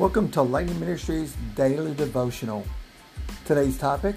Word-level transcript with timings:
Welcome 0.00 0.30
to 0.30 0.40
Lightning 0.40 0.80
Ministries 0.80 1.36
Daily 1.54 1.92
Devotional. 1.92 2.64
Today's 3.44 3.76
topic 3.76 4.16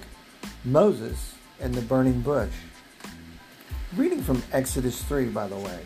Moses 0.64 1.34
and 1.60 1.74
the 1.74 1.82
Burning 1.82 2.22
Bush. 2.22 2.54
Reading 3.94 4.22
from 4.22 4.42
Exodus 4.50 5.02
3, 5.02 5.26
by 5.26 5.46
the 5.46 5.56
way. 5.56 5.80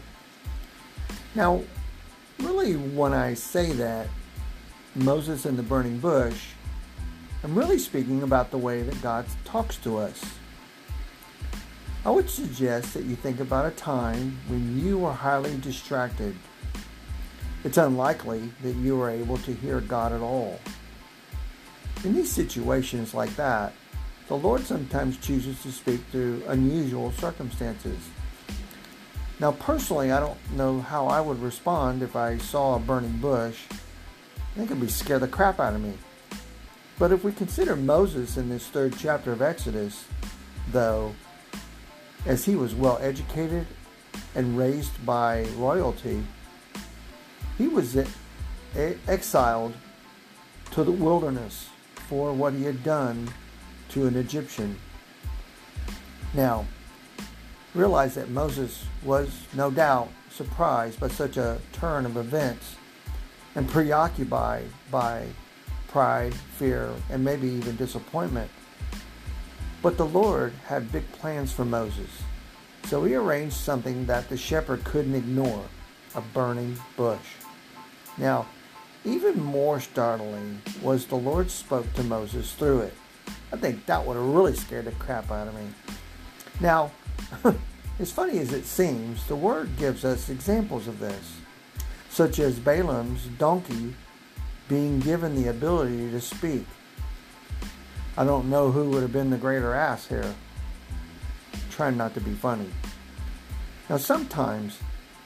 Now, 1.34 1.64
really, 2.39 2.75
when 2.77 3.12
I 3.12 3.34
say 3.34 3.73
that, 3.73 4.07
Moses 4.95 5.46
and 5.46 5.59
the 5.59 5.64
burning 5.64 5.99
bush, 5.99 6.51
I'm 7.43 7.59
really 7.59 7.80
speaking 7.80 8.23
about 8.23 8.53
the 8.53 8.59
way 8.59 8.83
that 8.83 9.03
God 9.03 9.27
talks 9.45 9.79
to 9.79 9.96
us. 9.96 10.25
I 12.05 12.11
would 12.11 12.30
suggest 12.30 12.95
that 12.95 13.05
you 13.05 13.17
think 13.17 13.41
about 13.41 13.67
a 13.67 13.75
time 13.75 14.39
when 14.46 14.79
you 14.79 14.99
were 14.99 15.12
highly 15.12 15.58
distracted 15.58 16.36
it's 17.68 17.77
unlikely 17.77 18.50
that 18.63 18.77
you 18.77 18.99
are 18.99 19.11
able 19.11 19.36
to 19.36 19.53
hear 19.53 19.82
God 19.82 20.11
at 20.11 20.22
all. 20.22 20.58
In 22.03 22.14
these 22.14 22.32
situations 22.32 23.13
like 23.13 23.36
that, 23.36 23.75
the 24.27 24.39
Lord 24.39 24.63
sometimes 24.63 25.18
chooses 25.18 25.63
to 25.63 25.71
speak 25.71 26.00
through 26.11 26.44
unusual 26.49 27.13
circumstances. 27.13 27.99
Now, 29.39 29.53
personally, 29.53 30.13
I 30.13 30.18
don't 30.18 30.39
know 30.53 30.81
how 30.81 31.08
I 31.08 31.21
would 31.21 31.43
respond 31.43 32.03
if 32.03 32.17
I 32.17 32.39
saw 32.39 32.77
a 32.77 32.81
burning 32.81 33.19
bush. 33.19 33.64
Think 34.55 34.70
it'd 34.70 34.80
be 34.80 34.89
scare 34.89 35.19
the 35.19 35.28
crap 35.28 35.61
out 35.61 35.75
of 35.75 35.83
me. 35.83 35.92
But 36.98 37.12
if 37.12 37.22
we 37.22 37.33
consider 37.33 37.77
Moses 37.77 38.39
in 38.39 38.48
this 38.48 38.66
third 38.66 38.94
chapter 38.98 39.30
of 39.30 39.42
Exodus, 39.42 40.06
though, 40.72 41.14
as 42.25 42.47
he 42.47 42.56
was 42.56 42.75
well 42.75 42.98
educated 43.03 43.66
and 44.34 44.56
raised 44.56 45.05
by 45.05 45.42
royalty, 45.58 46.24
he 47.59 47.69
was 47.69 47.98
exiled 49.06 49.75
to 50.70 50.84
the 50.84 50.92
wilderness 50.92 51.69
for 52.09 52.33
what 52.33 52.55
he 52.55 52.62
had 52.62 52.83
done 52.84 53.28
to 53.91 54.06
an 54.06 54.17
Egyptian. 54.17 54.78
Now, 56.33 56.67
realize 57.75 58.14
that 58.14 58.31
Moses 58.31 58.86
was 59.05 59.47
no 59.55 59.70
doubt 59.70 60.09
surprised 60.31 61.01
by 61.01 61.09
such 61.09 61.36
a 61.36 61.59
turn 61.73 62.06
of 62.06 62.17
events 62.17 62.77
and 63.55 63.69
preoccupied 63.69 64.67
by 64.91 65.27
pride, 65.89 66.34
fear, 66.34 66.92
and 67.11 67.25
maybe 67.25 67.48
even 67.48 67.77
disappointment. 67.77 68.51
But 69.83 69.97
the 69.97 70.06
Lord 70.06 70.53
had 70.67 70.92
big 70.92 71.11
plans 71.12 71.51
for 71.51 71.64
Moses, 71.64 72.11
so 72.84 73.05
he 73.05 73.14
arranged 73.14 73.56
something 73.56 74.06
that 74.06 74.29
the 74.29 74.36
shepherd 74.36 74.84
couldn't 74.84 75.14
ignore 75.14 75.64
a 76.14 76.20
burning 76.20 76.79
bush. 76.97 77.19
Now, 78.19 78.47
even 79.05 79.42
more 79.42 79.80
startling 79.80 80.61
was 80.83 81.06
the 81.06 81.16
Lord 81.16 81.50
spoke 81.50 81.92
to 81.94 82.02
Moses 82.02 82.52
through 82.52 82.80
it. 82.80 82.94
I 83.52 83.56
think 83.56 83.86
that 83.86 84.05
would 84.05 84.16
have 84.16 84.24
really 84.24 84.55
scared 84.55 84.86
the 84.86 84.92
crap 84.92 85.30
out 85.30 85.48
of 85.48 85.55
me. 85.55 85.69
Now, 86.61 86.91
as 87.98 88.11
funny 88.11 88.39
as 88.39 88.52
it 88.52 88.64
seems, 88.64 89.27
the 89.27 89.36
Word 89.36 89.70
gives 89.78 90.05
us 90.05 90.28
examples 90.28 90.89
of 90.89 90.98
this, 90.98 91.36
such 92.11 92.39
as 92.39 92.58
Balaam's 92.58 93.24
donkey 93.39 93.94
being 94.69 94.98
given 94.98 95.34
the 95.34 95.48
ability 95.48 96.11
to 96.11 96.20
speak. 96.20 96.66
I 98.16 98.24
don't 98.24 98.50
know 98.50 98.72
who 98.72 98.91
would 98.91 99.02
have 99.02 99.12
been 99.12 99.30
the 99.30 99.36
greater 99.36 99.74
ass 99.74 100.08
here. 100.08 100.34
trying 101.70 101.96
not 101.96 102.12
to 102.14 102.20
be 102.20 102.34
funny. 102.34 102.69
Now, 103.89 103.96
sometimes 103.96 104.80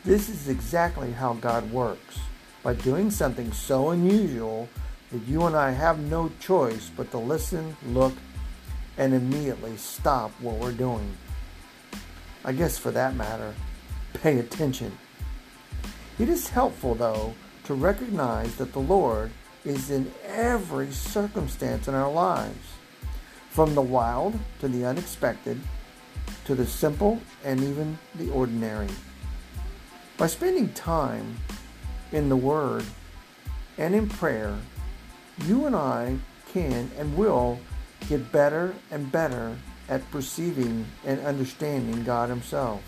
this 0.04 0.28
is 0.28 0.48
exactly 0.48 1.12
how 1.12 1.32
God 1.34 1.72
works 1.72 2.18
by 2.62 2.74
doing 2.74 3.10
something 3.10 3.52
so 3.52 3.90
unusual 3.90 4.68
that 5.10 5.22
you 5.28 5.42
and 5.44 5.56
I 5.56 5.70
have 5.70 5.98
no 5.98 6.30
choice 6.40 6.90
but 6.96 7.10
to 7.10 7.18
listen, 7.18 7.76
look, 7.86 8.14
and 8.96 9.14
immediately 9.14 9.76
stop 9.76 10.30
what 10.40 10.56
we're 10.56 10.72
doing. 10.72 11.16
I 12.44 12.52
guess 12.52 12.78
for 12.78 12.90
that 12.90 13.14
matter, 13.14 13.54
pay 14.14 14.38
attention. 14.38 14.96
It 16.18 16.28
is 16.28 16.48
helpful, 16.48 16.94
though, 16.94 17.34
to 17.64 17.74
recognize 17.74 18.56
that 18.56 18.72
the 18.72 18.80
Lord 18.80 19.30
is 19.64 19.90
in 19.90 20.12
every 20.26 20.90
circumstance 20.90 21.88
in 21.88 21.94
our 21.94 22.10
lives, 22.10 22.74
from 23.50 23.74
the 23.74 23.82
wild 23.82 24.38
to 24.60 24.68
the 24.68 24.84
unexpected, 24.84 25.60
to 26.44 26.54
the 26.54 26.66
simple 26.66 27.20
and 27.44 27.62
even 27.62 27.98
the 28.16 28.30
ordinary. 28.30 28.88
By 30.16 30.26
spending 30.26 30.72
time 30.72 31.36
in 32.12 32.28
the 32.28 32.36
Word 32.36 32.84
and 33.78 33.94
in 33.94 34.08
prayer, 34.08 34.56
you 35.46 35.66
and 35.66 35.74
I 35.74 36.18
can 36.52 36.90
and 36.98 37.16
will 37.16 37.58
get 38.08 38.30
better 38.30 38.74
and 38.90 39.10
better 39.10 39.56
at 39.88 40.08
perceiving 40.10 40.86
and 41.04 41.20
understanding 41.20 42.04
God 42.04 42.28
Himself. 42.28 42.82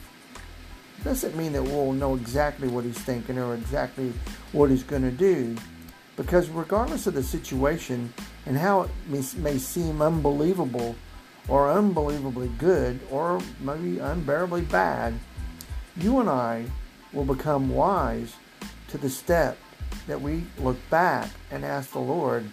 It 0.98 1.04
doesn't 1.04 1.36
mean 1.36 1.52
that 1.52 1.62
we'll 1.62 1.92
know 1.92 2.14
exactly 2.14 2.68
what 2.68 2.84
He's 2.84 2.98
thinking 2.98 3.38
or 3.38 3.54
exactly 3.54 4.12
what 4.52 4.70
He's 4.70 4.82
going 4.82 5.02
to 5.02 5.10
do, 5.10 5.56
because 6.16 6.48
regardless 6.48 7.06
of 7.06 7.14
the 7.14 7.22
situation 7.22 8.12
and 8.46 8.56
how 8.56 8.82
it 8.82 8.91
may, 9.08 9.22
may 9.38 9.58
seem 9.58 10.02
unbelievable 10.02 10.94
or 11.48 11.70
unbelievably 11.70 12.48
good 12.58 13.00
or 13.10 13.41
maybe 13.60 13.98
unbearably 13.98 14.62
bad, 14.62 15.14
you 15.96 16.20
and 16.20 16.28
I 16.28 16.66
will 17.12 17.24
become 17.24 17.68
wise 17.68 18.34
to 18.94 18.99
the 18.99 19.10
step 19.10 19.59
that 20.06 20.21
we 20.21 20.44
look 20.60 20.77
back 20.88 21.28
and 21.50 21.65
ask 21.65 21.91
the 21.91 21.99
Lord 21.99 22.49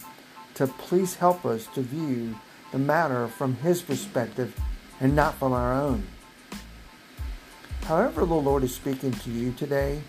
to 0.55 0.65
please 0.65 1.13
help 1.13 1.45
us 1.45 1.67
to 1.75 1.81
view 1.81 2.35
the 2.71 2.79
matter 2.79 3.27
from 3.27 3.53
His 3.57 3.83
perspective 3.83 4.59
and 4.99 5.15
not 5.15 5.35
from 5.35 5.53
our 5.53 5.71
own. 5.71 6.07
However, 7.83 8.25
the 8.25 8.33
Lord 8.33 8.63
is 8.63 8.73
speaking 8.73 9.11
to 9.11 9.29
you 9.29 9.51
today, 9.51 10.01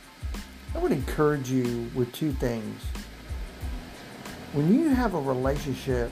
I 0.75 0.78
would 0.78 0.91
encourage 0.91 1.50
you 1.50 1.91
with 1.94 2.10
two 2.12 2.32
things. 2.32 2.81
When 4.54 4.72
you 4.72 4.88
have 4.88 5.12
a 5.12 5.21
relationship 5.21 6.10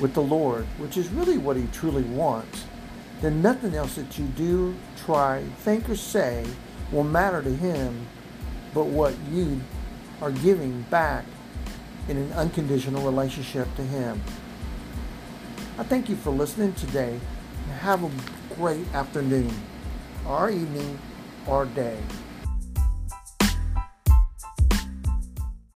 with 0.00 0.14
the 0.14 0.22
Lord, 0.22 0.64
which 0.78 0.96
is 0.96 1.08
really 1.10 1.38
what 1.38 1.56
He 1.56 1.68
truly 1.72 2.02
wants, 2.02 2.64
then 3.20 3.40
nothing 3.40 3.76
else 3.76 3.94
that 3.94 4.18
you 4.18 4.24
do, 4.36 4.74
try, 5.04 5.44
think, 5.58 5.88
or 5.88 5.94
say 5.94 6.44
will 6.90 7.04
matter 7.04 7.40
to 7.40 7.54
Him 7.54 8.04
but 8.74 8.86
what 8.86 9.14
you 9.32 9.60
are 10.20 10.30
giving 10.30 10.82
back 10.90 11.24
in 12.08 12.16
an 12.16 12.32
unconditional 12.32 13.02
relationship 13.02 13.68
to 13.76 13.82
Him. 13.82 14.20
I 15.78 15.84
thank 15.84 16.08
you 16.08 16.16
for 16.16 16.30
listening 16.30 16.72
today. 16.74 17.20
And 17.64 17.72
have 17.80 18.02
a 18.02 18.10
great 18.54 18.86
afternoon, 18.94 19.52
or 20.26 20.50
evening, 20.50 20.98
or 21.46 21.66
day. 21.66 21.98